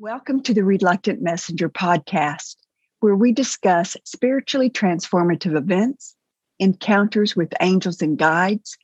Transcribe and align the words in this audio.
Welcome 0.00 0.42
to 0.42 0.52
the 0.52 0.64
Reluctant 0.64 1.22
Messenger 1.22 1.68
podcast, 1.68 2.56
where 2.98 3.14
we 3.14 3.30
discuss 3.30 3.96
spiritually 4.04 4.68
transformative 4.68 5.56
events, 5.56 6.16
encounters 6.58 7.36
with 7.36 7.54
angels 7.60 8.02
and 8.02 8.18
guides, 8.18 8.76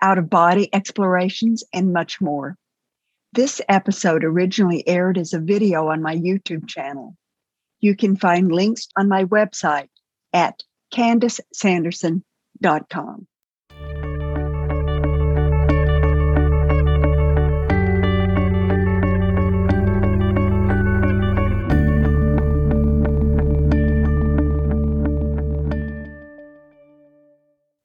out 0.00 0.16
of 0.16 0.30
body 0.30 0.70
explorations, 0.72 1.62
and 1.74 1.92
much 1.92 2.22
more. 2.22 2.56
This 3.34 3.60
episode 3.68 4.24
originally 4.24 4.82
aired 4.88 5.18
as 5.18 5.34
a 5.34 5.40
video 5.40 5.88
on 5.88 6.00
my 6.00 6.16
YouTube 6.16 6.66
channel. 6.66 7.18
You 7.80 7.94
can 7.94 8.16
find 8.16 8.50
links 8.50 8.88
on 8.96 9.10
my 9.10 9.26
website 9.26 9.90
at 10.32 10.62
candicesanderson.com. 10.90 13.26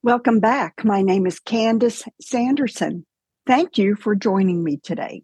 Welcome 0.03 0.39
back. 0.39 0.83
My 0.83 1.03
name 1.03 1.27
is 1.27 1.39
Candice 1.39 2.07
Sanderson. 2.19 3.05
Thank 3.45 3.77
you 3.77 3.95
for 3.95 4.15
joining 4.15 4.63
me 4.63 4.77
today. 4.77 5.21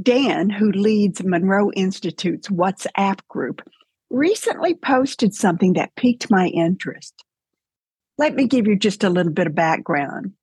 Dan, 0.00 0.48
who 0.48 0.70
leads 0.70 1.24
Monroe 1.24 1.72
Institute's 1.72 2.46
WhatsApp 2.46 3.18
group, 3.26 3.68
recently 4.10 4.76
posted 4.76 5.34
something 5.34 5.72
that 5.72 5.96
piqued 5.96 6.30
my 6.30 6.46
interest. 6.46 7.24
Let 8.16 8.36
me 8.36 8.46
give 8.46 8.68
you 8.68 8.76
just 8.76 9.02
a 9.02 9.10
little 9.10 9.32
bit 9.32 9.48
of 9.48 9.56
background. 9.56 10.34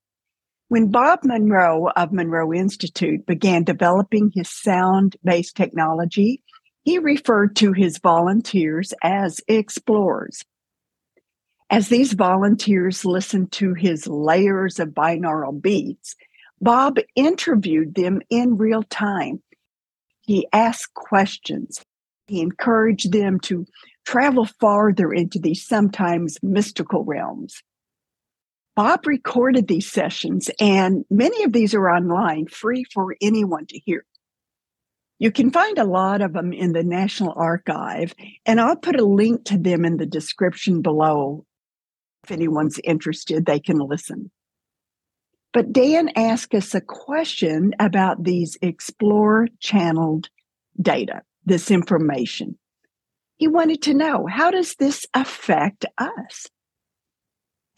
When 0.68 0.90
Bob 0.90 1.20
Monroe 1.24 1.88
of 1.96 2.12
Monroe 2.12 2.52
Institute 2.52 3.24
began 3.24 3.64
developing 3.64 4.30
his 4.34 4.50
sound 4.50 5.16
based 5.24 5.56
technology, 5.56 6.42
he 6.84 6.98
referred 6.98 7.56
to 7.56 7.72
his 7.72 7.96
volunteers 7.96 8.92
as 9.02 9.40
explorers. 9.48 10.44
As 11.68 11.88
these 11.88 12.12
volunteers 12.12 13.04
listened 13.04 13.50
to 13.52 13.74
his 13.74 14.06
layers 14.06 14.78
of 14.78 14.90
binaural 14.90 15.60
beats, 15.60 16.14
Bob 16.60 16.98
interviewed 17.16 17.94
them 17.94 18.20
in 18.30 18.56
real 18.56 18.84
time. 18.84 19.42
He 20.20 20.46
asked 20.52 20.94
questions. 20.94 21.82
He 22.28 22.40
encouraged 22.40 23.12
them 23.12 23.40
to 23.40 23.66
travel 24.04 24.46
farther 24.60 25.12
into 25.12 25.38
these 25.38 25.66
sometimes 25.66 26.38
mystical 26.42 27.04
realms. 27.04 27.62
Bob 28.76 29.06
recorded 29.06 29.66
these 29.66 29.90
sessions, 29.90 30.50
and 30.60 31.04
many 31.10 31.42
of 31.44 31.52
these 31.52 31.74
are 31.74 31.88
online, 31.88 32.46
free 32.46 32.84
for 32.92 33.16
anyone 33.20 33.66
to 33.66 33.78
hear. 33.78 34.04
You 35.18 35.32
can 35.32 35.50
find 35.50 35.78
a 35.78 35.84
lot 35.84 36.20
of 36.20 36.34
them 36.34 36.52
in 36.52 36.72
the 36.72 36.84
National 36.84 37.32
Archive, 37.34 38.14
and 38.44 38.60
I'll 38.60 38.76
put 38.76 39.00
a 39.00 39.04
link 39.04 39.46
to 39.46 39.56
them 39.56 39.84
in 39.86 39.96
the 39.96 40.04
description 40.04 40.82
below 40.82 41.45
if 42.26 42.32
anyone's 42.32 42.80
interested, 42.82 43.46
they 43.46 43.60
can 43.60 43.78
listen. 43.78 44.30
But 45.52 45.72
Dan 45.72 46.10
asked 46.16 46.54
us 46.54 46.74
a 46.74 46.80
question 46.80 47.72
about 47.78 48.24
these 48.24 48.58
Explore 48.60 49.48
channeled 49.60 50.28
data, 50.80 51.22
this 51.44 51.70
information. 51.70 52.58
He 53.36 53.48
wanted 53.48 53.82
to 53.82 53.94
know 53.94 54.26
how 54.28 54.50
does 54.50 54.74
this 54.74 55.06
affect 55.14 55.86
us? 55.98 56.48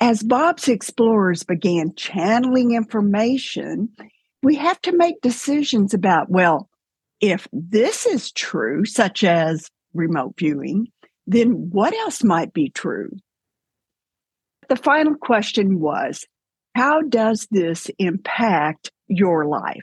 As 0.01 0.23
Bob's 0.23 0.69
explorers 0.69 1.43
began 1.43 1.95
channeling 1.95 2.73
information, 2.73 3.91
we 4.43 4.55
have 4.57 4.81
to 4.83 4.97
make 4.97 5.21
decisions 5.21 5.93
about, 5.93 6.31
well, 6.31 6.71
if 7.21 7.49
this 7.53 8.07
is 8.07 8.33
true, 8.33 8.85
such 8.85 9.25
as 9.25 9.69
remote 9.93 10.35
viewing, 10.39 10.87
then 11.27 11.69
what 11.71 11.93
else 11.93 12.23
might 12.23 12.53
be 12.53 12.71
true? 12.71 13.11
The 14.69 14.77
final 14.77 15.15
question 15.15 15.81
was 15.81 16.27
How 16.75 17.03
does 17.03 17.47
this 17.51 17.91
impact 17.99 18.91
your 19.09 19.47
life? 19.47 19.83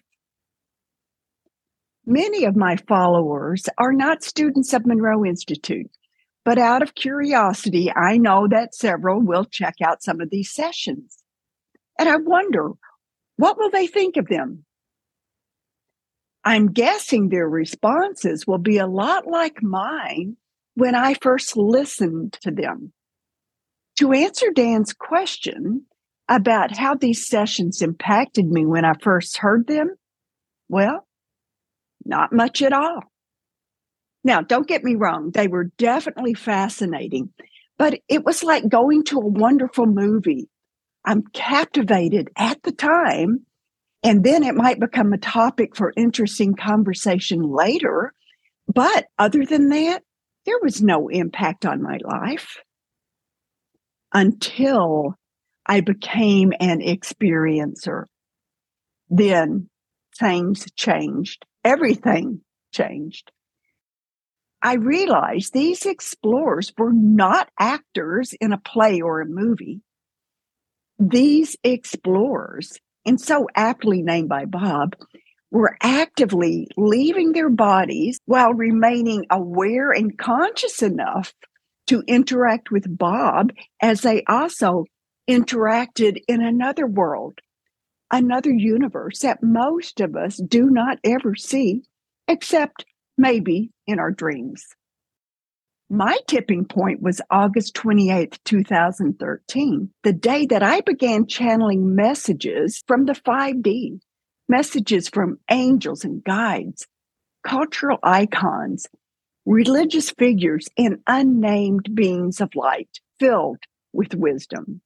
Many 2.05 2.45
of 2.45 2.55
my 2.55 2.77
followers 2.87 3.67
are 3.79 3.93
not 3.93 4.23
students 4.23 4.73
of 4.73 4.85
Monroe 4.85 5.25
Institute, 5.25 5.89
but 6.43 6.59
out 6.59 6.83
of 6.83 6.93
curiosity, 6.93 7.91
I 7.91 8.17
know 8.17 8.47
that 8.47 8.75
several 8.75 9.19
will 9.19 9.45
check 9.45 9.75
out 9.83 10.03
some 10.03 10.21
of 10.21 10.29
these 10.29 10.53
sessions. 10.53 11.17
And 11.97 12.07
I 12.07 12.17
wonder, 12.17 12.71
what 13.37 13.57
will 13.57 13.71
they 13.71 13.87
think 13.87 14.17
of 14.17 14.27
them? 14.27 14.65
I'm 16.43 16.71
guessing 16.71 17.29
their 17.29 17.49
responses 17.49 18.45
will 18.45 18.59
be 18.59 18.77
a 18.77 18.85
lot 18.85 19.25
like 19.25 19.63
mine 19.63 20.37
when 20.75 20.93
I 20.93 21.15
first 21.15 21.57
listened 21.57 22.33
to 22.41 22.51
them. 22.51 22.93
To 23.97 24.11
answer 24.11 24.51
Dan's 24.51 24.91
question 24.94 25.85
about 26.28 26.75
how 26.75 26.95
these 26.95 27.28
sessions 27.28 27.81
impacted 27.81 28.45
me 28.45 28.66
when 28.66 28.83
I 28.83 28.94
first 29.01 29.38
heard 29.38 29.67
them, 29.67 29.95
well, 30.67 31.07
not 32.03 32.34
much 32.34 32.61
at 32.61 32.73
all. 32.73 33.01
Now, 34.23 34.41
don't 34.41 34.67
get 34.67 34.84
me 34.84 34.95
wrong, 34.95 35.31
they 35.31 35.47
were 35.47 35.72
definitely 35.78 36.34
fascinating, 36.34 37.29
but 37.78 38.00
it 38.09 38.25
was 38.25 38.44
like 38.44 38.67
going 38.67 39.03
to 39.05 39.19
a 39.19 39.28
wonderful 39.28 39.85
movie. 39.85 40.50
I'm 41.05 41.23
captivated 41.34 42.31
at 42.35 42.63
the 42.63 42.72
time, 42.72 43.45
and 44.03 44.23
then 44.23 44.44
it 44.44 44.55
might 44.55 44.79
become 44.79 45.13
a 45.13 45.19
topic 45.19 45.75
for 45.75 45.94
interesting 45.95 46.55
conversation 46.55 47.44
later. 47.44 48.13
But 48.67 49.05
other 49.19 49.45
than 49.45 49.69
that, 49.69 50.03
there 50.45 50.59
was 50.61 50.81
no 50.81 51.07
impact 51.07 51.66
on 51.66 51.81
my 51.81 52.00
life 52.03 52.57
until 54.15 55.13
I 55.67 55.81
became 55.81 56.53
an 56.61 56.79
experiencer. 56.79 58.05
Then 59.09 59.69
things 60.17 60.65
changed. 60.77 61.45
Everything 61.65 62.41
changed. 62.73 63.31
I 64.61 64.75
realized 64.75 65.53
these 65.53 65.85
explorers 65.85 66.71
were 66.77 66.93
not 66.93 67.49
actors 67.59 68.33
in 68.39 68.53
a 68.53 68.57
play 68.57 69.01
or 69.01 69.19
a 69.19 69.27
movie. 69.27 69.81
These 70.97 71.57
explorers, 71.63 72.79
and 73.05 73.19
so 73.19 73.47
aptly 73.53 74.01
named 74.01 74.29
by 74.29 74.45
Bob, 74.45 74.95
were 75.51 75.77
actively 75.83 76.69
leaving 76.77 77.33
their 77.33 77.49
bodies 77.49 78.19
while 78.25 78.53
remaining 78.53 79.25
aware 79.29 79.91
and 79.91 80.17
conscious 80.17 80.81
enough 80.81 81.33
to 81.88 82.03
interact 82.07 82.72
with 82.72 82.97
Bob 82.97 83.51
as 83.81 84.01
they 84.01 84.23
also 84.28 84.85
interacted 85.29 86.18
in 86.28 86.41
another 86.41 86.88
world, 86.88 87.40
another 88.12 88.51
universe 88.51 89.19
that 89.19 89.44
most 89.44 90.00
of 90.01 90.16
us 90.16 90.38
do 90.38 90.69
not 90.69 91.00
ever 91.03 91.35
see, 91.35 91.84
except 92.28 92.85
maybe 93.18 93.72
in 93.88 94.00
our 94.00 94.12
dreams. 94.12 94.66
My 95.90 96.18
tipping 96.28 96.66
point 96.66 97.01
was 97.01 97.22
August 97.29 97.75
28th, 97.75 98.40
2013, 98.44 99.90
the 100.03 100.13
day 100.13 100.47
that 100.47 100.63
I 100.63 100.81
began 100.81 101.28
channeling 101.28 101.96
messages 101.96 102.84
from 102.88 103.06
the 103.06 103.13
5D, 103.13 104.00
messages 104.50 105.07
from 105.07 105.38
angels 105.52 106.03
and 106.03 106.23
guides, 106.23 106.88
cultural 107.46 108.00
icons, 108.02 108.88
religious 109.45 110.09
figures 110.11 110.67
and 110.78 111.00
unnamed 111.07 111.89
beings 111.94 112.41
of 112.41 112.56
light 112.56 113.00
filled 113.19 113.59
with 113.94 114.16
wisdom. 114.16 114.81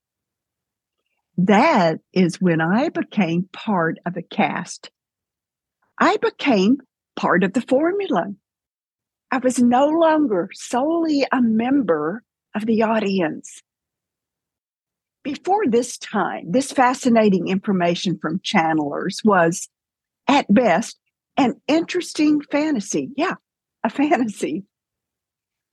That 1.37 1.99
is 2.11 2.41
when 2.41 2.59
I 2.59 2.89
became 2.89 3.49
part 3.53 3.97
of 4.05 4.17
a 4.17 4.21
cast. 4.21 4.91
I 5.97 6.17
became 6.17 6.79
part 7.15 7.43
of 7.43 7.53
the 7.53 7.61
formula. 7.61 8.33
I 9.31 9.37
was 9.37 9.59
no 9.59 9.87
longer 9.87 10.49
solely 10.53 11.25
a 11.31 11.41
member 11.41 12.23
of 12.55 12.65
the 12.65 12.83
audience. 12.83 13.61
Before 15.23 15.67
this 15.67 15.97
time, 15.97 16.51
this 16.51 16.71
fascinating 16.71 17.47
information 17.47 18.17
from 18.21 18.39
channelers 18.39 19.23
was, 19.23 19.69
at 20.27 20.51
best, 20.53 20.97
an 21.37 21.61
interesting 21.67 22.41
fantasy. 22.41 23.11
Yeah, 23.15 23.35
a 23.83 23.89
fantasy. 23.89 24.63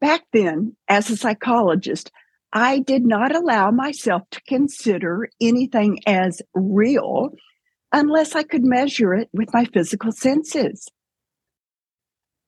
Back 0.01 0.23
then, 0.33 0.77
as 0.89 1.11
a 1.11 1.17
psychologist, 1.17 2.11
I 2.53 2.79
did 2.81 3.05
not 3.05 3.35
allow 3.35 3.71
myself 3.71 4.23
to 4.31 4.41
consider 4.43 5.29
anything 5.41 6.01
as 6.07 6.43
real 6.55 7.31
unless 7.93 8.35
I 8.35 8.43
could 8.43 8.65
measure 8.65 9.15
it 9.15 9.29
with 9.33 9.53
my 9.53 9.65
physical 9.65 10.13
senses. 10.13 10.89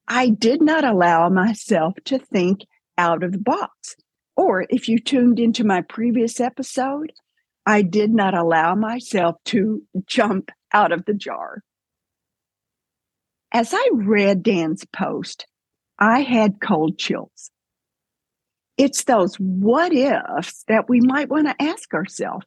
I 0.07 0.31
did 0.31 0.63
not 0.63 0.85
allow 0.85 1.29
myself 1.29 1.95
to 2.07 2.19
think 2.19 2.61
out 2.97 3.23
of 3.23 3.33
the 3.33 3.39
box. 3.39 3.97
Or 4.37 4.67
if 4.71 4.89
you 4.89 4.99
tuned 4.99 5.39
into 5.39 5.65
my 5.65 5.83
previous 5.83 6.41
episode, 6.41 7.13
I 7.67 7.83
did 7.83 8.11
not 8.11 8.35
allow 8.35 8.75
myself 8.75 9.37
to 9.47 9.83
jump 10.07 10.51
out 10.73 10.93
of 10.93 11.05
the 11.05 11.15
jar. 11.15 11.63
As 13.53 13.73
I 13.73 13.91
read 13.95 14.43
Dan's 14.43 14.85
post, 14.87 15.47
I 15.99 16.21
had 16.21 16.61
cold 16.61 16.99
chills. 16.99 17.51
It's 18.77 19.05
those 19.05 19.35
what 19.37 19.93
ifs 19.93 20.65
that 20.69 20.89
we 20.89 21.01
might 21.01 21.29
want 21.31 21.49
to 21.49 21.63
ask 21.63 21.95
ourselves. 21.95 22.47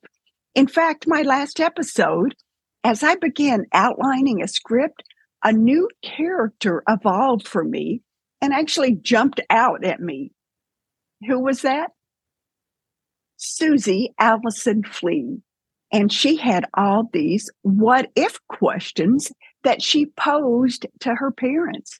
In 0.53 0.67
fact, 0.67 1.07
my 1.07 1.23
last 1.23 1.59
episode, 1.59 2.35
as 2.83 3.03
I 3.03 3.15
began 3.15 3.65
outlining 3.73 4.41
a 4.41 4.47
script, 4.47 5.03
a 5.43 5.51
new 5.51 5.89
character 6.03 6.83
evolved 6.87 7.47
for 7.47 7.63
me 7.63 8.01
and 8.41 8.53
actually 8.53 8.95
jumped 8.95 9.41
out 9.49 9.83
at 9.83 9.99
me. 9.99 10.31
Who 11.27 11.39
was 11.39 11.63
that? 11.63 11.91
Susie 13.37 14.13
Allison 14.19 14.83
Flea. 14.83 15.41
And 15.91 16.11
she 16.13 16.37
had 16.37 16.65
all 16.75 17.09
these 17.11 17.49
what 17.63 18.09
if 18.15 18.39
questions 18.47 19.31
that 19.63 19.81
she 19.81 20.05
posed 20.05 20.85
to 21.01 21.15
her 21.15 21.31
parents. 21.31 21.99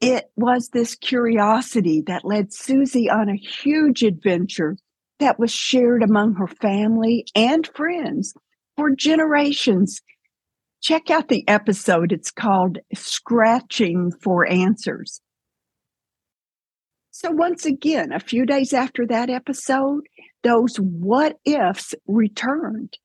It 0.00 0.30
was 0.36 0.68
this 0.68 0.94
curiosity 0.94 2.02
that 2.06 2.24
led 2.24 2.52
Susie 2.52 3.10
on 3.10 3.28
a 3.28 3.36
huge 3.36 4.02
adventure 4.02 4.76
that 5.18 5.38
was 5.38 5.52
shared 5.52 6.02
among 6.02 6.34
her 6.34 6.46
family 6.46 7.26
and 7.34 7.66
friends 7.74 8.34
for 8.76 8.90
generations. 8.90 10.00
Check 10.80 11.10
out 11.10 11.28
the 11.28 11.46
episode. 11.48 12.12
It's 12.12 12.30
called 12.30 12.78
Scratching 12.94 14.12
for 14.22 14.46
Answers. 14.46 15.20
So, 17.10 17.32
once 17.32 17.66
again, 17.66 18.12
a 18.12 18.20
few 18.20 18.46
days 18.46 18.72
after 18.72 19.04
that 19.08 19.28
episode, 19.28 20.06
those 20.44 20.76
what 20.76 21.36
ifs 21.44 21.92
returned. 22.06 22.96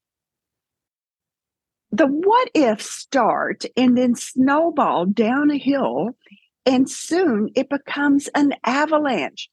The 1.94 2.08
what 2.08 2.50
ifs 2.56 2.90
start 2.90 3.66
and 3.78 3.96
then 3.96 4.16
snowball 4.16 5.06
down 5.06 5.52
a 5.52 5.60
hill, 5.60 6.18
and 6.66 6.90
soon 6.90 7.52
it 7.54 7.70
becomes 7.70 8.28
an 8.34 8.56
avalanche, 8.64 9.48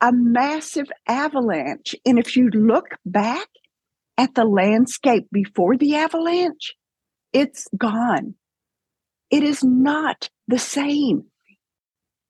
a 0.00 0.10
massive 0.10 0.86
avalanche. 1.06 1.94
And 2.06 2.18
if 2.18 2.38
you 2.38 2.48
look 2.48 2.86
back 3.04 3.48
at 4.16 4.34
the 4.34 4.46
landscape 4.46 5.26
before 5.30 5.76
the 5.76 5.96
avalanche, 5.96 6.74
it's 7.34 7.68
gone. 7.76 8.34
It 9.28 9.42
is 9.42 9.62
not 9.62 10.30
the 10.48 10.58
same. 10.58 11.24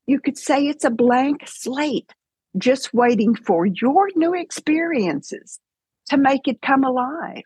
You 0.08 0.18
could 0.18 0.36
say 0.36 0.66
it's 0.66 0.84
a 0.84 0.90
blank 0.90 1.42
slate, 1.46 2.12
just 2.58 2.92
waiting 2.92 3.36
for 3.36 3.66
your 3.66 4.08
new 4.16 4.34
experiences 4.34 5.60
to 6.08 6.16
make 6.16 6.48
it 6.48 6.60
come 6.60 6.82
alive. 6.82 7.44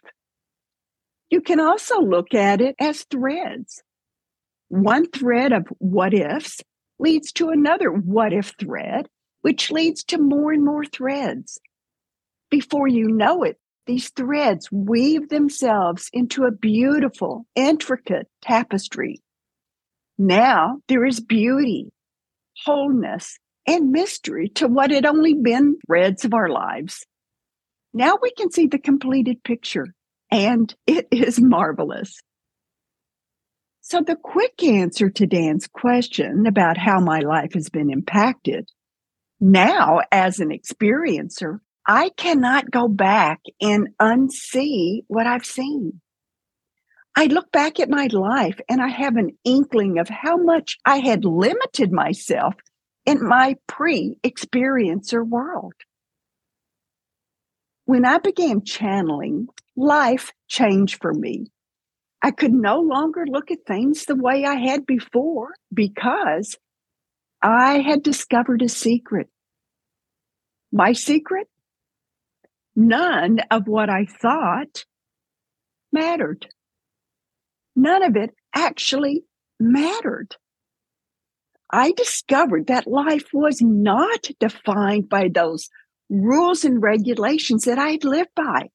You 1.30 1.40
can 1.40 1.60
also 1.60 2.00
look 2.00 2.34
at 2.34 2.60
it 2.60 2.75
as 2.78 3.04
threads. 3.04 3.82
One 4.69 5.10
thread 5.10 5.52
of 5.52 5.66
what 5.78 6.14
ifs 6.14 6.62
leads 6.98 7.32
to 7.32 7.50
another 7.50 7.90
what 7.90 8.32
if 8.32 8.54
thread, 8.58 9.08
which 9.42 9.70
leads 9.70 10.04
to 10.04 10.19
more 10.19 10.52
and 10.52 10.64
more 10.64 10.84
threads. 10.84 11.58
Before 12.50 12.88
you 12.88 13.08
know 13.08 13.42
it, 13.42 13.58
these 13.86 14.10
threads 14.10 14.70
weave 14.70 15.28
themselves 15.28 16.10
into 16.12 16.44
a 16.44 16.50
beautiful, 16.50 17.46
intricate 17.54 18.28
tapestry. 18.42 19.20
Now 20.19 20.80
there 20.88 21.04
is 21.04 21.20
beauty 21.20 21.90
wholeness, 22.64 23.38
and 23.66 23.90
mystery 23.90 24.48
to 24.48 24.66
what 24.66 24.90
had 24.90 25.06
only 25.06 25.34
been 25.34 25.76
threads 25.86 26.25
of 26.25 26.34
our 26.34 26.48
lives. 26.48 27.06
Now 27.92 28.19
we 28.20 28.30
can 28.32 28.50
see 28.50 28.66
the 28.66 28.78
completed 28.78 29.42
picture, 29.42 29.94
and 30.30 30.75
it 30.86 31.08
is 31.10 31.40
marvelous. 31.40 32.12
So, 33.80 34.02
the 34.02 34.16
quick 34.16 34.62
answer 34.62 35.08
to 35.08 35.26
Dan's 35.26 35.66
question 35.66 36.46
about 36.46 36.76
how 36.76 37.00
my 37.00 37.20
life 37.20 37.54
has 37.54 37.70
been 37.70 37.90
impacted 37.90 38.69
now, 39.40 40.00
as 40.10 40.40
an 40.40 40.50
experiencer, 40.50 41.60
I 41.86 42.10
cannot 42.16 42.70
go 42.70 42.88
back 42.88 43.40
and 43.60 43.88
unsee 44.00 45.02
what 45.06 45.26
I've 45.26 45.44
seen. 45.44 46.00
I 47.16 47.26
look 47.26 47.50
back 47.52 47.80
at 47.80 47.88
my 47.88 48.08
life 48.12 48.60
and 48.69 48.82
I 48.82 48.88
have 48.88 49.16
an 49.16 49.36
inkling 49.44 49.98
of 49.98 50.08
how 50.08 50.36
much 50.36 50.76
I 50.84 50.98
had 50.98 51.25
limited 51.25 51.92
myself 51.92 52.54
in 53.06 53.26
my 53.26 53.56
pre 53.66 54.16
experiencer 54.25 55.26
world. 55.26 55.75
When 57.84 58.04
I 58.04 58.19
began 58.19 58.64
channeling, 58.64 59.48
life 59.78 60.32
changed 60.48 61.00
for 61.00 61.14
me. 61.14 61.50
I 62.22 62.32
could 62.32 62.52
no 62.52 62.80
longer 62.80 63.25
look 63.26 63.50
at 63.50 63.64
things 63.66 64.04
the 64.04 64.16
way 64.16 64.44
I 64.44 64.56
had 64.56 64.84
before 64.86 65.54
because 65.72 66.56
I 67.40 67.78
had 67.78 68.02
discovered 68.02 68.62
a 68.62 68.69
secret. 68.69 69.28
My 70.72 70.92
secret? 70.92 71.48
None 72.75 73.40
of 73.50 73.69
what 73.69 73.88
I 73.88 74.04
thought 74.04 74.84
mattered 75.92 76.48
none 77.78 78.02
of 78.02 78.16
it 78.16 78.34
actually 78.54 79.25
mattered. 79.60 80.36
I 81.70 81.92
discovered 81.92 82.66
that 82.66 82.86
life 82.86 83.28
was 83.32 83.62
not 83.62 84.28
defined 84.40 85.08
by 85.08 85.28
those 85.28 85.69
rules 86.10 86.64
and 86.64 86.82
regulations 86.82 87.64
that 87.64 87.78
I'd 87.78 88.04
lived 88.04 88.34
by. 88.34 88.70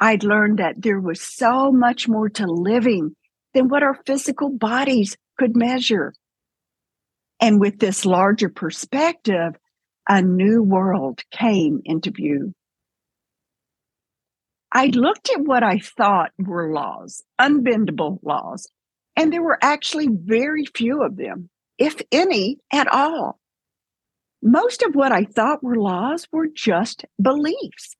I'd 0.00 0.24
learned 0.24 0.58
that 0.58 0.80
there 0.80 0.98
was 0.98 1.20
so 1.20 1.70
much 1.70 2.08
more 2.08 2.30
to 2.30 2.46
living 2.46 3.14
than 3.52 3.68
what 3.68 3.82
our 3.82 4.00
physical 4.06 4.48
bodies 4.48 5.16
could 5.38 5.54
measure. 5.54 6.14
And 7.38 7.60
with 7.60 7.78
this 7.78 8.06
larger 8.06 8.48
perspective, 8.48 9.54
a 10.08 10.22
new 10.22 10.62
world 10.62 11.20
came 11.30 11.82
into 11.84 12.10
view. 12.10 12.54
I 14.72 14.86
looked 14.86 15.30
at 15.30 15.42
what 15.42 15.62
I 15.62 15.78
thought 15.78 16.30
were 16.38 16.72
laws, 16.72 17.22
unbendable 17.38 18.20
laws, 18.22 18.70
and 19.16 19.32
there 19.32 19.42
were 19.42 19.58
actually 19.60 20.08
very 20.10 20.64
few 20.64 21.02
of 21.02 21.16
them, 21.16 21.50
if 21.76 22.00
any 22.12 22.58
at 22.72 22.86
all. 22.86 23.38
Most 24.42 24.82
of 24.82 24.94
what 24.94 25.12
I 25.12 25.24
thought 25.24 25.62
were 25.62 25.76
laws 25.76 26.26
were 26.32 26.46
just 26.46 27.04
beliefs. 27.20 27.96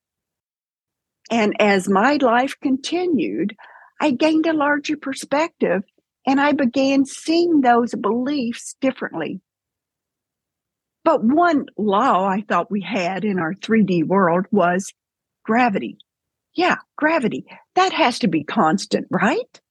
And 1.31 1.55
as 1.59 1.87
my 1.89 2.17
life 2.21 2.55
continued, 2.61 3.55
I 4.01 4.11
gained 4.11 4.45
a 4.45 4.53
larger 4.53 4.97
perspective 4.97 5.83
and 6.27 6.39
I 6.41 6.51
began 6.51 7.05
seeing 7.05 7.61
those 7.61 7.95
beliefs 7.95 8.75
differently. 8.81 9.39
But 11.03 11.23
one 11.23 11.65
law 11.77 12.25
I 12.27 12.43
thought 12.47 12.69
we 12.69 12.81
had 12.81 13.23
in 13.23 13.39
our 13.39 13.53
3D 13.53 14.05
world 14.05 14.45
was 14.51 14.93
gravity. 15.43 15.97
Yeah, 16.53 16.75
gravity. 16.97 17.45
That 17.75 17.93
has 17.93 18.19
to 18.19 18.27
be 18.27 18.43
constant, 18.43 19.07
right? 19.09 19.61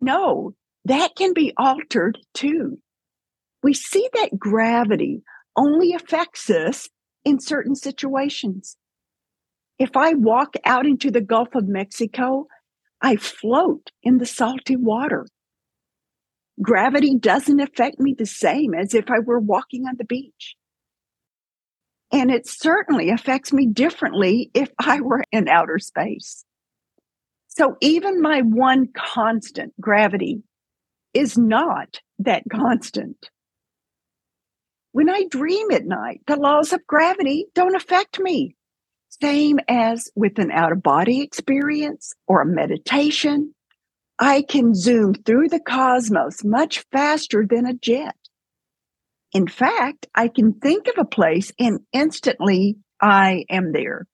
No, 0.00 0.54
that 0.86 1.14
can 1.14 1.34
be 1.34 1.52
altered 1.56 2.18
too. 2.34 2.78
We 3.62 3.74
see 3.74 4.08
that 4.14 4.38
gravity 4.38 5.22
only 5.56 5.92
affects 5.92 6.50
us 6.50 6.88
in 7.24 7.38
certain 7.38 7.76
situations. 7.76 8.76
If 9.78 9.96
I 9.96 10.14
walk 10.14 10.54
out 10.64 10.86
into 10.86 11.10
the 11.10 11.20
Gulf 11.20 11.54
of 11.54 11.66
Mexico, 11.66 12.46
I 13.00 13.16
float 13.16 13.90
in 14.02 14.18
the 14.18 14.26
salty 14.26 14.76
water. 14.76 15.26
Gravity 16.60 17.16
doesn't 17.18 17.60
affect 17.60 17.98
me 17.98 18.14
the 18.16 18.26
same 18.26 18.74
as 18.74 18.94
if 18.94 19.10
I 19.10 19.18
were 19.18 19.40
walking 19.40 19.86
on 19.86 19.96
the 19.96 20.04
beach. 20.04 20.56
And 22.12 22.30
it 22.30 22.46
certainly 22.46 23.08
affects 23.08 23.52
me 23.52 23.66
differently 23.66 24.50
if 24.54 24.70
I 24.78 25.00
were 25.00 25.24
in 25.32 25.48
outer 25.48 25.78
space. 25.78 26.44
So 27.48 27.76
even 27.80 28.20
my 28.20 28.42
one 28.42 28.88
constant, 28.94 29.72
gravity, 29.80 30.42
is 31.14 31.36
not 31.36 32.00
that 32.18 32.42
constant. 32.50 33.30
When 34.92 35.08
I 35.08 35.24
dream 35.30 35.70
at 35.70 35.86
night, 35.86 36.20
the 36.26 36.36
laws 36.36 36.72
of 36.72 36.86
gravity 36.86 37.46
don't 37.54 37.74
affect 37.74 38.20
me. 38.20 38.56
Same 39.20 39.60
as 39.68 40.10
with 40.14 40.38
an 40.38 40.50
out 40.50 40.72
of 40.72 40.82
body 40.82 41.20
experience 41.20 42.14
or 42.26 42.40
a 42.40 42.46
meditation. 42.46 43.54
I 44.18 44.42
can 44.42 44.74
zoom 44.74 45.14
through 45.14 45.48
the 45.48 45.60
cosmos 45.60 46.42
much 46.42 46.84
faster 46.92 47.46
than 47.46 47.66
a 47.66 47.74
jet. 47.74 48.16
In 49.32 49.46
fact, 49.46 50.06
I 50.14 50.28
can 50.28 50.54
think 50.54 50.86
of 50.88 50.94
a 50.96 51.04
place 51.04 51.52
and 51.58 51.80
instantly 51.92 52.76
I 53.00 53.44
am 53.50 53.72
there. 53.72 54.06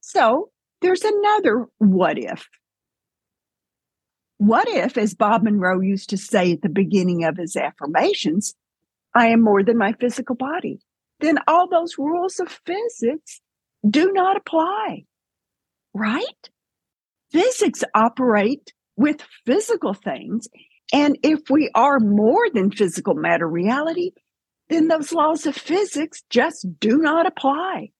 So 0.00 0.50
there's 0.80 1.02
another 1.02 1.66
what 1.78 2.18
if. 2.18 2.48
What 4.38 4.68
if, 4.68 4.96
as 4.96 5.14
Bob 5.14 5.42
Monroe 5.42 5.80
used 5.80 6.10
to 6.10 6.16
say 6.16 6.52
at 6.52 6.62
the 6.62 6.68
beginning 6.68 7.24
of 7.24 7.38
his 7.38 7.56
affirmations, 7.56 8.54
I 9.14 9.28
am 9.28 9.40
more 9.40 9.64
than 9.64 9.78
my 9.78 9.94
physical 9.94 10.36
body? 10.36 10.78
Then 11.20 11.38
all 11.46 11.68
those 11.68 11.98
rules 11.98 12.38
of 12.40 12.60
physics 12.66 13.40
do 13.88 14.12
not 14.12 14.36
apply, 14.36 15.04
right? 15.94 16.50
Physics 17.32 17.82
operate 17.94 18.72
with 18.96 19.22
physical 19.44 19.94
things. 19.94 20.48
And 20.92 21.18
if 21.22 21.50
we 21.50 21.70
are 21.74 21.98
more 21.98 22.48
than 22.52 22.70
physical 22.70 23.14
matter 23.14 23.48
reality, 23.48 24.12
then 24.68 24.88
those 24.88 25.12
laws 25.12 25.46
of 25.46 25.56
physics 25.56 26.22
just 26.30 26.66
do 26.80 26.98
not 26.98 27.26
apply. 27.26 27.90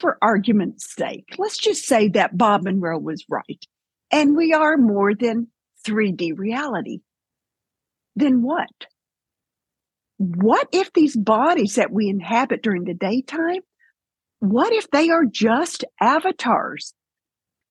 For 0.00 0.18
argument's 0.20 0.94
sake, 0.94 1.36
let's 1.38 1.58
just 1.58 1.84
say 1.84 2.08
that 2.08 2.36
Bob 2.36 2.64
Monroe 2.64 2.98
was 2.98 3.24
right 3.28 3.64
and 4.10 4.36
we 4.36 4.52
are 4.52 4.76
more 4.76 5.14
than 5.14 5.48
3D 5.86 6.36
reality. 6.36 7.00
Then 8.16 8.42
what? 8.42 8.68
What 10.22 10.68
if 10.70 10.92
these 10.92 11.16
bodies 11.16 11.74
that 11.74 11.90
we 11.90 12.08
inhabit 12.08 12.62
during 12.62 12.84
the 12.84 12.94
daytime, 12.94 13.62
what 14.38 14.72
if 14.72 14.88
they 14.92 15.10
are 15.10 15.24
just 15.24 15.84
avatars, 16.00 16.94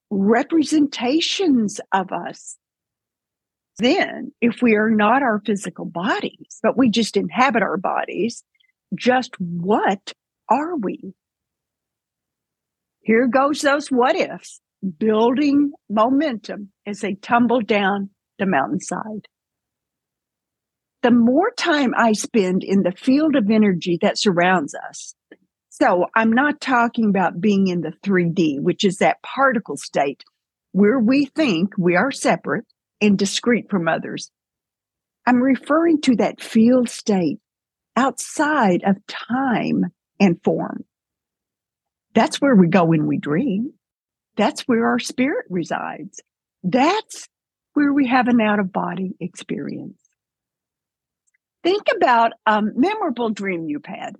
representations 0.09 1.79
of 1.93 2.11
us? 2.11 2.57
Then, 3.77 4.33
if 4.41 4.61
we 4.61 4.75
are 4.75 4.89
not 4.89 5.23
our 5.23 5.41
physical 5.45 5.85
bodies, 5.85 6.59
but 6.61 6.77
we 6.77 6.89
just 6.89 7.15
inhabit 7.15 7.63
our 7.63 7.77
bodies, 7.77 8.43
just 8.95 9.31
what 9.39 10.11
are 10.49 10.75
we? 10.75 11.13
Here 12.99 13.27
goes 13.27 13.61
those 13.61 13.89
what 13.89 14.17
ifs, 14.17 14.59
building 14.97 15.71
momentum 15.89 16.73
as 16.85 16.99
they 16.99 17.13
tumble 17.13 17.61
down 17.61 18.09
the 18.39 18.45
mountainside 18.45 19.29
the 21.01 21.11
more 21.11 21.51
time 21.57 21.93
I 21.97 22.13
spend 22.13 22.63
in 22.63 22.83
the 22.83 22.91
field 22.91 23.35
of 23.35 23.49
energy 23.49 23.97
that 24.01 24.17
surrounds 24.17 24.75
us. 24.75 25.15
So 25.69 26.05
I'm 26.15 26.31
not 26.31 26.61
talking 26.61 27.09
about 27.09 27.41
being 27.41 27.67
in 27.67 27.81
the 27.81 27.93
3D, 28.03 28.61
which 28.61 28.83
is 28.83 28.97
that 28.97 29.21
particle 29.23 29.77
state 29.77 30.23
where 30.73 30.99
we 30.99 31.25
think 31.25 31.73
we 31.77 31.95
are 31.95 32.11
separate 32.11 32.65
and 32.99 33.17
discrete 33.17 33.69
from 33.69 33.87
others. 33.87 34.31
I'm 35.25 35.41
referring 35.41 36.01
to 36.01 36.15
that 36.17 36.41
field 36.41 36.89
state 36.89 37.39
outside 37.95 38.83
of 38.85 38.97
time 39.07 39.85
and 40.19 40.41
form. 40.43 40.85
That's 42.13 42.41
where 42.41 42.55
we 42.55 42.67
go 42.67 42.85
when 42.85 43.07
we 43.07 43.17
dream. 43.17 43.73
That's 44.35 44.61
where 44.61 44.87
our 44.87 44.99
spirit 44.99 45.45
resides. 45.49 46.21
That's 46.63 47.27
where 47.73 47.93
we 47.93 48.07
have 48.07 48.27
an 48.27 48.41
out 48.41 48.59
of 48.59 48.71
body 48.71 49.15
experience. 49.19 50.00
Think 51.63 51.83
about 51.95 52.33
a 52.45 52.61
memorable 52.61 53.29
dream 53.29 53.67
you've 53.67 53.85
had. 53.85 54.15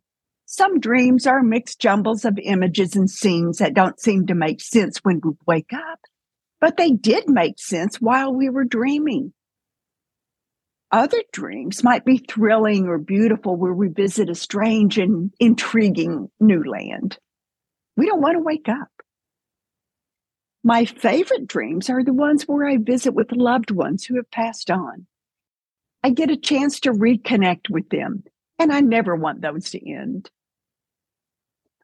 Some 0.46 0.80
dreams 0.80 1.26
are 1.26 1.42
mixed 1.42 1.80
jumbles 1.80 2.26
of 2.26 2.38
images 2.38 2.96
and 2.96 3.10
scenes 3.10 3.60
that 3.60 3.74
don't 3.74 4.00
seem 4.00 4.28
to 4.28 4.36
make 4.36 4.62
sense 4.62 4.98
when 4.98 5.22
we 5.24 5.32
wake 5.48 5.74
up, 5.74 6.00
but 6.60 6.78
they 6.78 6.92
did 6.92 7.30
make 7.30 7.58
sense 7.58 8.02
while 8.02 8.34
we 8.34 8.50
were 8.50 8.66
dreaming. 8.66 9.34
Other 10.92 11.24
dreams 11.32 11.86
might 11.86 12.04
be 12.04 12.18
thrilling 12.18 12.88
or 12.88 12.98
beautiful 12.98 13.56
where 13.56 13.74
we 13.74 13.88
visit 13.88 14.30
a 14.30 14.36
strange 14.36 14.98
and 14.98 15.32
intriguing 15.40 16.30
new 16.40 16.64
land. 16.64 17.18
We 17.96 18.08
don't 18.08 18.22
want 18.22 18.36
to 18.36 18.44
wake 18.44 18.68
up. 18.68 18.90
My 20.64 20.86
favorite 20.86 21.48
dreams 21.48 21.90
are 21.90 22.04
the 22.04 22.14
ones 22.14 22.44
where 22.44 22.68
I 22.68 22.78
visit 22.78 23.14
with 23.14 23.32
loved 23.32 23.72
ones 23.72 24.04
who 24.04 24.18
have 24.18 24.30
passed 24.32 24.70
on. 24.70 25.08
I 26.04 26.10
get 26.10 26.32
a 26.32 26.38
chance 26.38 26.80
to 26.82 26.92
reconnect 26.92 27.70
with 27.70 27.90
them, 27.90 28.24
and 28.58 28.72
I 28.72 28.82
never 28.82 29.16
want 29.16 29.42
those 29.42 29.70
to 29.72 29.90
end. 29.90 30.30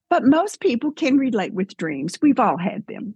But 0.09 0.23
most 0.23 0.59
people 0.59 0.91
can 0.91 1.17
relate 1.17 1.53
with 1.53 1.77
dreams. 1.77 2.17
We've 2.21 2.39
all 2.39 2.57
had 2.57 2.87
them. 2.87 3.15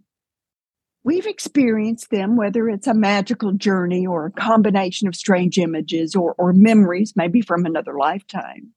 We've 1.04 1.26
experienced 1.26 2.12
them, 2.12 2.36
whether 2.36 2.70
it's 2.70 2.86
a 2.86 2.94
magical 2.94 3.54
journey 3.54 4.06
or 4.06 4.28
a 4.28 4.32
combination 4.32 5.08
of 5.08 5.16
strange 5.16 5.58
images 5.58 6.16
or, 6.16 6.36
or 6.38 6.54
memories, 6.54 7.14
maybe 7.16 7.42
from 7.42 7.66
another 7.66 7.98
lifetime. 7.98 8.74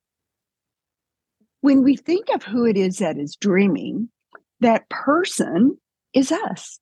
When 1.61 1.83
we 1.83 1.97
think 1.97 2.31
of 2.31 2.43
who 2.43 2.65
it 2.65 2.79
is 2.79 2.99
that 2.99 3.19
is 3.19 3.37
dreaming, 3.37 4.09
that 4.61 4.89
person 4.89 5.77
is 6.15 6.33
us. 6.33 6.79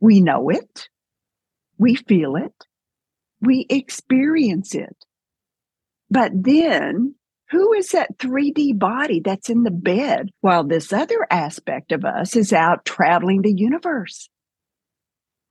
We 0.00 0.20
know 0.20 0.48
it, 0.48 0.88
we 1.76 1.96
feel 1.96 2.36
it, 2.36 2.54
we 3.44 3.66
experience 3.68 4.74
it. 4.74 4.96
But 6.10 6.32
then 6.34 7.14
who 7.50 7.72
is 7.72 7.90
that 7.90 8.18
3D 8.18 8.78
body 8.78 9.20
that's 9.20 9.50
in 9.50 9.62
the 9.62 9.70
bed 9.70 10.30
while 10.40 10.64
this 10.64 10.92
other 10.92 11.26
aspect 11.30 11.92
of 11.92 12.04
us 12.04 12.36
is 12.36 12.52
out 12.52 12.84
traveling 12.84 13.42
the 13.42 13.54
universe? 13.54 14.28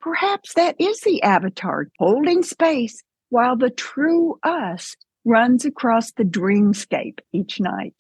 Perhaps 0.02 0.56
that 0.56 0.76
is 0.80 1.00
the 1.02 1.24
avatar 1.24 1.88
holding 1.98 2.44
space 2.44 3.02
while 3.30 3.56
the 3.56 3.70
true 3.70 4.38
us 4.44 4.96
runs 5.24 5.64
across 5.64 6.12
the 6.12 6.26
dreamscape 6.26 7.20
each 7.32 7.62
night. 7.62 7.96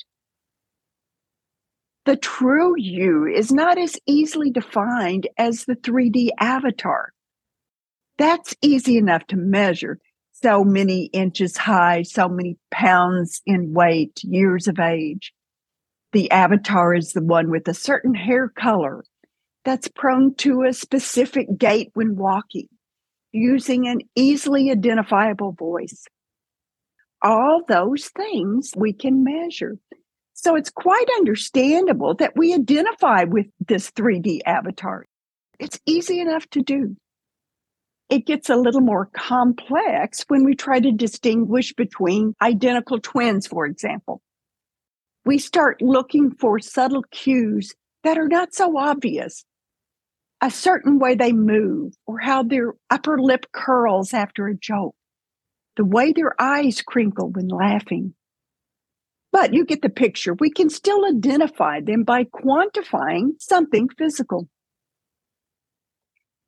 The 2.05 2.17
true 2.17 2.73
you 2.77 3.25
is 3.25 3.53
not 3.53 3.77
as 3.77 3.97
easily 4.05 4.51
defined 4.51 5.29
as 5.37 5.63
the 5.63 5.75
3D 5.75 6.31
avatar. 6.37 7.12
That's 8.17 8.55
easy 8.61 8.97
enough 8.97 9.25
to 9.27 9.37
measure. 9.37 9.99
So 10.31 10.63
many 10.63 11.05
inches 11.05 11.57
high, 11.57 12.01
so 12.03 12.27
many 12.27 12.57
pounds 12.71 13.41
in 13.45 13.73
weight, 13.73 14.23
years 14.23 14.67
of 14.67 14.79
age. 14.79 15.33
The 16.11 16.29
avatar 16.31 16.93
is 16.93 17.13
the 17.13 17.23
one 17.23 17.49
with 17.49 17.67
a 17.67 17.73
certain 17.73 18.13
hair 18.13 18.49
color 18.49 19.03
that's 19.65 19.87
prone 19.87 20.35
to 20.35 20.63
a 20.63 20.73
specific 20.73 21.47
gait 21.57 21.91
when 21.93 22.15
walking, 22.15 22.67
using 23.31 23.87
an 23.87 24.01
easily 24.15 24.69
identifiable 24.69 25.53
voice. 25.53 26.05
All 27.21 27.63
those 27.67 28.09
things 28.09 28.73
we 28.75 28.91
can 28.91 29.23
measure. 29.23 29.77
So 30.33 30.55
it's 30.55 30.69
quite 30.69 31.07
understandable 31.17 32.15
that 32.15 32.35
we 32.35 32.53
identify 32.53 33.23
with 33.23 33.45
this 33.65 33.89
3D 33.91 34.41
avatar. 34.45 35.05
It's 35.59 35.79
easy 35.85 36.19
enough 36.19 36.49
to 36.49 36.61
do 36.61 36.97
it 38.13 38.27
gets 38.27 38.47
a 38.47 38.55
little 38.55 38.81
more 38.81 39.07
complex 39.13 40.23
when 40.27 40.43
we 40.43 40.53
try 40.53 40.79
to 40.79 40.91
distinguish 40.91 41.73
between 41.73 42.35
identical 42.43 42.99
twins, 42.99 43.47
for 43.47 43.65
example. 43.65 44.21
We 45.25 45.39
start 45.39 45.81
looking 45.81 46.29
for 46.35 46.59
subtle 46.59 47.03
cues 47.09 47.73
that 48.03 48.19
are 48.19 48.27
not 48.27 48.53
so 48.53 48.77
obvious. 48.77 49.45
A 50.41 50.51
certain 50.51 50.99
way 50.99 51.15
they 51.15 51.31
move, 51.31 51.93
or 52.05 52.19
how 52.19 52.43
their 52.43 52.73
upper 52.91 53.19
lip 53.19 53.47
curls 53.51 54.13
after 54.13 54.47
a 54.47 54.55
joke, 54.55 54.95
the 55.75 55.85
way 55.85 56.11
their 56.11 56.39
eyes 56.39 56.83
crinkle 56.83 57.29
when 57.29 57.47
laughing. 57.47 58.13
But 59.31 59.55
you 59.55 59.65
get 59.65 59.81
the 59.81 59.89
picture. 59.89 60.35
We 60.35 60.51
can 60.51 60.69
still 60.69 61.03
identify 61.03 61.79
them 61.79 62.03
by 62.03 62.25
quantifying 62.25 63.31
something 63.39 63.89
physical. 63.97 64.49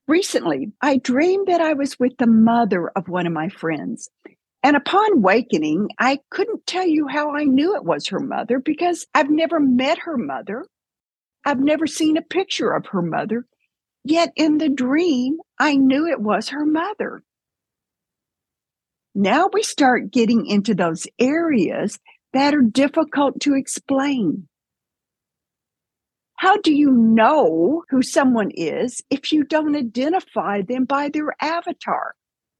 Recently, 0.07 0.71
I 0.81 0.97
dreamed 0.97 1.47
that 1.47 1.61
I 1.61 1.73
was 1.73 1.99
with 1.99 2.17
the 2.17 2.27
mother 2.27 2.89
of 2.89 3.09
one 3.09 3.25
of 3.25 3.33
my 3.33 3.49
friends. 3.49 4.09
And 4.61 4.75
upon 4.75 5.21
wakening, 5.21 5.89
I 5.99 6.19
couldn't 6.29 6.67
tell 6.67 6.87
you 6.87 7.07
how 7.07 7.35
I 7.35 7.43
knew 7.43 7.75
it 7.75 7.85
was 7.85 8.07
her 8.07 8.19
mother 8.19 8.59
because 8.59 9.05
I've 9.13 9.29
never 9.29 9.59
met 9.59 9.99
her 9.99 10.17
mother. 10.17 10.65
I've 11.45 11.59
never 11.59 11.87
seen 11.87 12.17
a 12.17 12.21
picture 12.23 12.71
of 12.71 12.87
her 12.87 13.01
mother. 13.01 13.45
Yet 14.03 14.31
in 14.35 14.59
the 14.59 14.69
dream, 14.69 15.37
I 15.59 15.75
knew 15.75 16.07
it 16.07 16.21
was 16.21 16.49
her 16.49 16.65
mother. 16.65 17.23
Now 19.15 19.49
we 19.51 19.63
start 19.63 20.11
getting 20.11 20.45
into 20.45 20.75
those 20.75 21.07
areas 21.19 21.97
that 22.33 22.53
are 22.53 22.61
difficult 22.61 23.39
to 23.41 23.55
explain. 23.55 24.47
How 26.45 26.57
do 26.57 26.71
you 26.71 26.91
know 26.91 27.81
who 27.89 28.03
someone 28.03 28.51
is 28.51 29.01
if 29.09 29.31
you 29.31 29.45
don't 29.45 29.75
identify 29.75 30.61
them 30.61 30.85
by 30.85 31.09
their 31.09 31.35
avatar, 31.41 32.13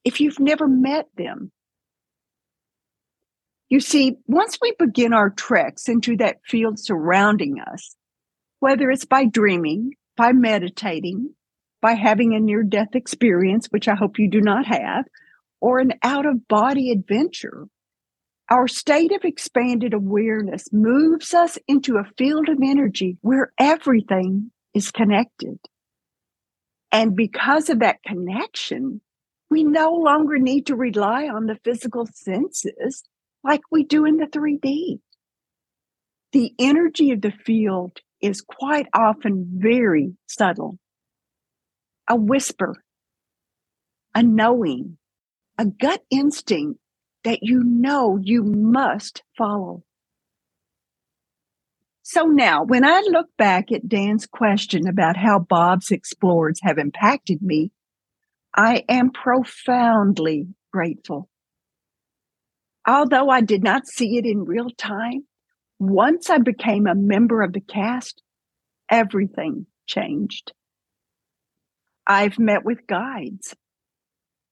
if 0.04 0.20
you've 0.20 0.40
never 0.40 0.68
met 0.68 1.08
them? 1.16 1.52
You 3.70 3.80
see, 3.80 4.18
once 4.26 4.58
we 4.60 4.74
begin 4.80 5.14
our 5.14 5.30
treks 5.30 5.88
into 5.88 6.18
that 6.18 6.40
field 6.48 6.80
surrounding 6.80 7.60
us, 7.60 7.96
whether 8.60 8.90
it's 8.90 9.06
by 9.06 9.26
dreaming, 9.26 9.92
by 10.18 10.32
meditating, 10.32 11.36
by 11.80 11.94
having 11.94 12.34
a 12.34 12.40
near 12.40 12.64
death 12.64 12.96
experience, 12.96 13.68
which 13.68 13.88
I 13.88 13.94
hope 13.94 14.18
you 14.18 14.28
do 14.28 14.42
not 14.42 14.66
have, 14.66 15.06
or 15.62 15.78
an 15.78 15.94
out 16.02 16.26
of 16.26 16.48
body 16.48 16.90
adventure, 16.90 17.68
our 18.50 18.68
state 18.68 19.12
of 19.12 19.24
expanded 19.24 19.94
awareness 19.94 20.72
moves 20.72 21.34
us 21.34 21.58
into 21.68 21.98
a 21.98 22.10
field 22.18 22.50
of 22.50 22.60
energy 22.62 23.18
where 23.22 23.52
everything 23.60 24.52
is 24.74 24.92
connected. 24.92 25.58
And 26.92 27.16
because 27.16 27.70
of 27.70 27.80
that 27.80 28.04
connection, 28.04 29.02
we 29.50 29.64
no 29.64 29.94
longer 29.94 30.38
need 30.38 30.68
to 30.68 30.76
rely 30.76 31.28
on 31.28 31.48
the 31.48 31.60
physical 31.64 32.08
senses 32.14 33.04
like 33.44 33.62
we 33.72 33.84
do 33.84 34.06
in 34.06 34.18
the 34.18 34.28
3D. 34.28 35.00
The 36.32 36.54
energy 36.60 37.12
of 37.12 37.22
the 37.22 37.32
field 37.32 38.00
is 38.22 38.42
quite 38.42 38.88
often 38.94 39.48
very 39.58 40.14
subtle. 40.28 40.78
A 42.08 42.16
whisper 42.16 42.76
a 44.16 44.24
knowing, 44.24 44.98
a 45.58 45.66
gut 45.66 46.02
instinct 46.10 46.80
that 47.26 47.40
you 47.42 47.64
know 47.64 48.18
you 48.22 48.44
must 48.44 49.24
follow. 49.38 49.84
So 52.04 52.26
now, 52.26 52.64
when 52.64 52.86
I 52.86 53.02
look 53.02 53.28
back 53.36 53.72
at 53.72 53.90
Dan's 53.90 54.28
question 54.28 54.88
about 54.88 55.18
how 55.18 55.40
Bob's 55.40 55.92
explorers 55.92 56.60
have 56.62 56.78
impacted 56.78 57.42
me, 57.42 57.72
I 58.56 58.84
am 58.88 59.10
profoundly 59.10 60.48
grateful. 60.72 61.30
Although 62.88 63.30
I 63.30 63.42
did 63.42 63.64
not 63.64 63.88
see 63.88 64.18
it 64.18 64.26
in 64.26 64.46
real 64.46 64.70
time, 64.70 65.26
once 65.80 66.30
I 66.30 66.38
became 66.38 66.86
a 66.86 66.94
member 66.96 67.42
of 67.42 67.54
the 67.54 67.60
cast, 67.60 68.22
everything 68.90 69.66
changed. 69.88 70.54
I've 72.06 72.38
met 72.38 72.64
with 72.64 72.86
guides. 72.88 73.56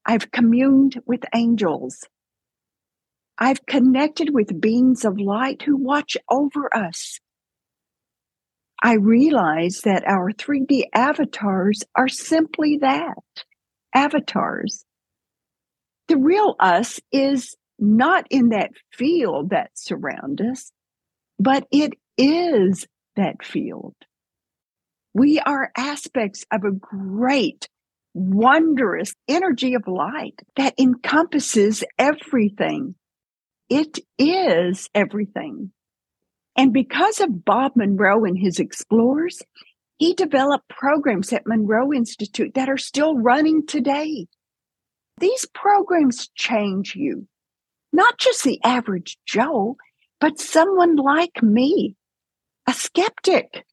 I've 0.04 0.32
communed 0.32 1.00
with 1.06 1.22
angels. 1.34 2.04
I've 3.38 3.66
connected 3.66 4.32
with 4.32 4.60
beings 4.60 5.04
of 5.04 5.18
light 5.18 5.62
who 5.62 5.76
watch 5.76 6.16
over 6.30 6.74
us. 6.74 7.18
I 8.82 8.94
realize 8.94 9.80
that 9.84 10.06
our 10.06 10.30
3D 10.30 10.84
avatars 10.94 11.82
are 11.96 12.08
simply 12.08 12.78
that 12.78 13.18
avatars. 13.94 14.84
The 16.08 16.16
real 16.18 16.54
us 16.60 17.00
is 17.10 17.56
not 17.78 18.26
in 18.30 18.50
that 18.50 18.70
field 18.92 19.50
that 19.50 19.70
surrounds 19.74 20.42
us, 20.42 20.72
but 21.38 21.66
it 21.72 21.94
is 22.18 22.86
that 23.16 23.44
field. 23.44 23.94
We 25.14 25.38
are 25.38 25.72
aspects 25.76 26.44
of 26.52 26.64
a 26.64 26.72
great, 26.72 27.68
wondrous 28.12 29.14
energy 29.28 29.74
of 29.74 29.88
light 29.88 30.40
that 30.56 30.74
encompasses 30.78 31.84
everything. 31.98 32.96
It 33.68 33.98
is 34.18 34.90
everything. 34.94 35.72
And 36.56 36.72
because 36.72 37.20
of 37.20 37.44
Bob 37.44 37.72
Monroe 37.74 38.24
and 38.24 38.38
his 38.38 38.60
explorers, 38.60 39.42
he 39.98 40.14
developed 40.14 40.68
programs 40.68 41.32
at 41.32 41.46
Monroe 41.46 41.92
Institute 41.92 42.54
that 42.54 42.68
are 42.68 42.78
still 42.78 43.16
running 43.16 43.66
today. 43.66 44.26
These 45.18 45.46
programs 45.54 46.28
change 46.34 46.94
you, 46.94 47.26
not 47.92 48.18
just 48.18 48.44
the 48.44 48.60
average 48.64 49.18
Joe, 49.26 49.76
but 50.20 50.40
someone 50.40 50.96
like 50.96 51.42
me, 51.42 51.96
a 52.66 52.72
skeptic, 52.72 53.64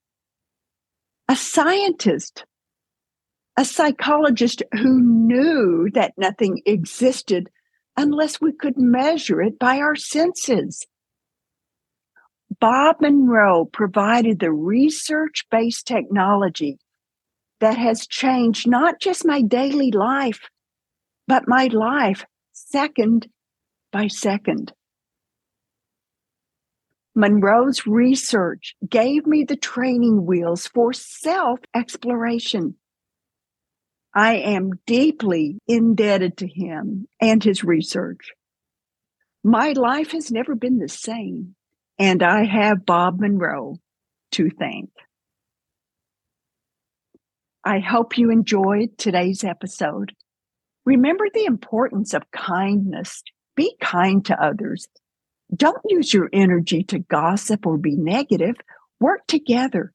a 1.27 1.35
scientist, 1.35 2.45
a 3.57 3.65
psychologist 3.65 4.63
who 4.73 5.01
knew 5.01 5.89
that 5.93 6.13
nothing 6.17 6.61
existed 6.65 7.49
unless 7.97 8.41
we 8.41 8.51
could 8.53 8.77
measure 8.77 9.41
it 9.41 9.59
by 9.59 9.77
our 9.77 9.95
senses. 9.95 10.85
Bob 12.59 12.97
Monroe 13.01 13.65
provided 13.65 14.39
the 14.39 14.51
research 14.51 15.45
based 15.49 15.87
technology 15.87 16.77
that 17.59 17.77
has 17.77 18.07
changed 18.07 18.67
not 18.67 18.99
just 18.99 19.25
my 19.25 19.41
daily 19.41 19.91
life, 19.91 20.49
but 21.27 21.47
my 21.47 21.65
life 21.67 22.25
second 22.53 23.27
by 23.91 24.07
second. 24.07 24.73
Monroe's 27.13 27.85
research 27.85 28.75
gave 28.87 29.27
me 29.27 29.43
the 29.43 29.57
training 29.57 30.25
wheels 30.25 30.67
for 30.67 30.93
self 30.93 31.59
exploration. 31.75 32.75
I 34.13 34.35
am 34.35 34.71
deeply 34.85 35.59
indebted 35.67 36.37
to 36.37 36.47
him 36.47 37.07
and 37.19 37.43
his 37.43 37.63
research. 37.63 38.31
My 39.43 39.71
life 39.71 40.11
has 40.11 40.31
never 40.31 40.55
been 40.55 40.79
the 40.79 40.89
same 40.89 41.55
and 41.97 42.23
I 42.23 42.45
have 42.45 42.85
Bob 42.85 43.19
Monroe 43.19 43.77
to 44.31 44.49
thank. 44.49 44.89
I 47.63 47.79
hope 47.79 48.17
you 48.17 48.31
enjoyed 48.31 48.97
today's 48.97 49.43
episode. 49.43 50.13
Remember 50.83 51.25
the 51.31 51.45
importance 51.45 52.13
of 52.13 52.31
kindness. 52.31 53.21
Be 53.55 53.75
kind 53.79 54.25
to 54.25 54.43
others. 54.43 54.87
Don't 55.55 55.81
use 55.87 56.13
your 56.13 56.29
energy 56.33 56.83
to 56.85 56.99
gossip 56.99 57.67
or 57.67 57.77
be 57.77 57.95
negative. 57.95 58.55
Work 58.99 59.27
together. 59.27 59.93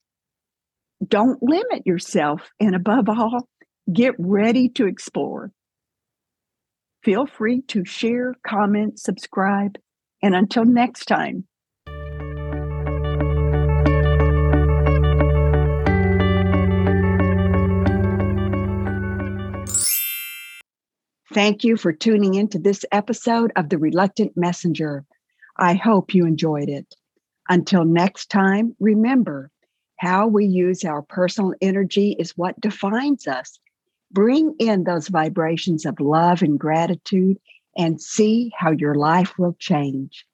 Don't 1.07 1.43
limit 1.43 1.87
yourself. 1.87 2.51
And 2.61 2.77
above 2.77 3.09
all, 3.09 3.49
get 3.93 4.15
ready 4.19 4.69
to 4.71 4.87
explore. 4.87 5.53
Feel 7.05 7.27
free 7.27 7.63
to 7.69 7.85
share, 7.85 8.35
comment, 8.47 8.99
subscribe. 8.99 9.77
And 10.23 10.35
until 10.35 10.65
next 10.65 11.07
time, 11.07 11.47
Thank 21.37 21.65
you 21.65 21.77
for 21.77 21.93
tuning 21.93 22.33
in 22.33 22.49
to 22.49 22.59
this 22.59 22.87
episode 22.93 23.53
of 23.57 23.69
The 23.69 23.77
Reluctant 23.77 24.33
Messenger. 24.37 25.05
I 25.59 25.75
hope 25.75 26.15
you 26.15 26.25
enjoyed 26.25 26.71
it. 26.71 26.95
Until 27.51 27.85
next 27.85 28.31
time, 28.31 28.75
remember 28.81 29.51
how 29.99 30.29
we 30.29 30.47
use 30.47 30.83
our 30.83 31.03
personal 31.03 31.53
energy 31.61 32.17
is 32.19 32.39
what 32.39 32.59
defines 32.63 33.27
us. 33.27 33.59
Bring 34.13 34.55
in 34.59 34.85
those 34.85 35.09
vibrations 35.09 35.85
of 35.85 36.01
love 36.01 36.43
and 36.43 36.59
gratitude 36.59 37.39
and 37.77 38.01
see 38.01 38.53
how 38.57 38.71
your 38.71 38.95
life 38.95 39.39
will 39.39 39.57
change. 39.59 40.25